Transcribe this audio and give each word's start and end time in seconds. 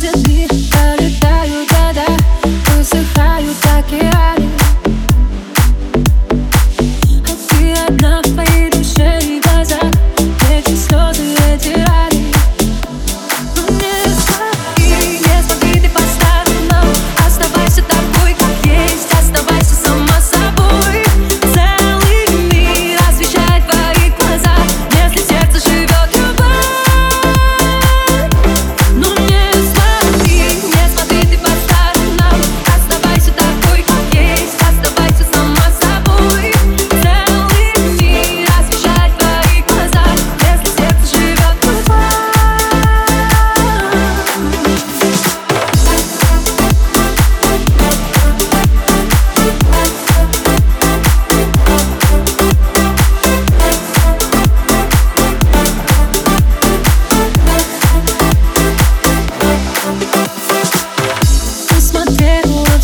just 0.00 0.26
need 0.28 0.39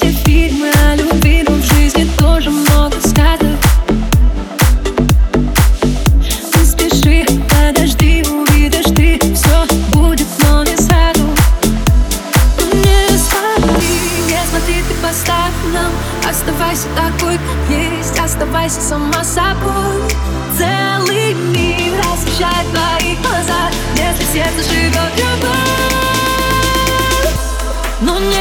все 0.00 0.12
фильмы 0.24 0.70
о 0.86 0.96
любви, 0.96 1.44
но 1.46 1.54
в 1.56 1.62
жизни 1.62 2.08
тоже 2.16 2.48
много 2.50 2.96
сказок. 3.00 3.58
Не 6.22 6.64
спеши, 6.64 7.26
подожди, 7.50 8.24
увидишь 8.30 8.92
ты, 8.96 9.18
все 9.34 9.66
будет, 9.92 10.26
но 10.42 10.64
не 10.64 10.76
сразу. 10.76 11.24
Не 12.72 13.18
смотри, 13.18 14.00
не 14.26 14.40
смотри 14.48 14.82
ты 14.88 14.94
по 15.02 15.12
сторонам, 15.12 15.92
оставайся 16.28 16.88
такой, 16.96 17.36
как 17.36 17.76
есть, 17.76 18.18
оставайся 18.18 18.80
сама 18.80 19.22
собой. 19.22 20.02
Целый 20.56 21.34
мир 21.34 22.00
освещает 22.12 22.66
твои 22.72 23.16
глаза, 23.16 23.70
если 23.96 24.24
сердце 24.32 24.62
живет 24.72 25.12
любовь. 25.18 25.70
Но 28.00 28.18
не 28.18 28.39